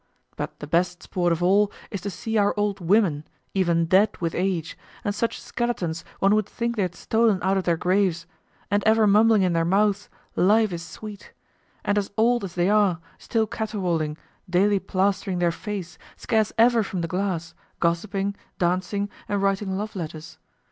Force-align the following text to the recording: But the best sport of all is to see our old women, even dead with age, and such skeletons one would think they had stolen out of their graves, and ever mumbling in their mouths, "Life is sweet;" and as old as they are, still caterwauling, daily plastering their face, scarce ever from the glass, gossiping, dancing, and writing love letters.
But 0.35 0.57
the 0.57 0.65
best 0.65 1.03
sport 1.03 1.31
of 1.31 1.43
all 1.43 1.71
is 1.91 2.01
to 2.01 2.09
see 2.09 2.35
our 2.35 2.55
old 2.57 2.79
women, 2.79 3.23
even 3.53 3.85
dead 3.85 4.17
with 4.17 4.33
age, 4.33 4.75
and 5.03 5.13
such 5.13 5.39
skeletons 5.39 6.03
one 6.17 6.33
would 6.33 6.47
think 6.47 6.75
they 6.75 6.81
had 6.81 6.95
stolen 6.95 7.37
out 7.43 7.55
of 7.55 7.65
their 7.65 7.77
graves, 7.77 8.25
and 8.71 8.81
ever 8.83 9.05
mumbling 9.05 9.43
in 9.43 9.53
their 9.53 9.63
mouths, 9.63 10.09
"Life 10.35 10.73
is 10.73 10.81
sweet;" 10.83 11.33
and 11.85 11.99
as 11.99 12.09
old 12.17 12.43
as 12.43 12.55
they 12.55 12.67
are, 12.67 12.97
still 13.19 13.45
caterwauling, 13.45 14.17
daily 14.49 14.79
plastering 14.79 15.37
their 15.37 15.51
face, 15.51 15.99
scarce 16.17 16.51
ever 16.57 16.81
from 16.81 17.01
the 17.01 17.07
glass, 17.07 17.53
gossiping, 17.79 18.35
dancing, 18.57 19.07
and 19.29 19.43
writing 19.43 19.77
love 19.77 19.95
letters. 19.95 20.39